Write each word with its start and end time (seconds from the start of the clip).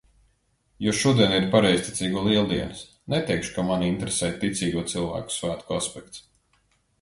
Jo 0.83 0.93
šodien 0.99 1.35
ir 1.39 1.43
pareizticīgo 1.55 2.23
Lieldienas. 2.27 2.81
Neteikšu, 3.15 3.53
ka 3.59 3.67
mani 3.69 3.87
interesē 3.91 4.31
ticīgo 4.45 4.85
cilvēku 4.95 5.37
svētku 5.37 5.79
aspekts. 5.79 6.27